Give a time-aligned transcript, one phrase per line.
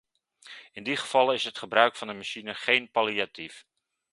[0.71, 3.65] In die gevallen is het gebruik van de machine geen palliatief.